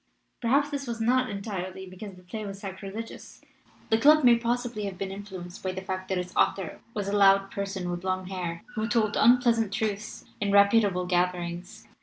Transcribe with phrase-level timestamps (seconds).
[0.41, 3.41] Perhaps this was not entirely because the play was 'sacrilegious';
[3.91, 7.15] the club may possibly have been influenced by the fact that its author was a
[7.15, 11.87] loud person with long hair, who told unpleasant truths in reputable gatherings.